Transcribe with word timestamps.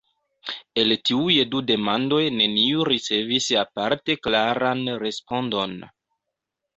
El 0.83 0.93
tiuj 1.09 1.33
du 1.49 1.59
demandoj 1.71 2.21
neniu 2.37 2.87
ricevis 2.89 3.49
aparte 3.65 4.15
klaran 4.29 4.81
respondon. 5.05 5.77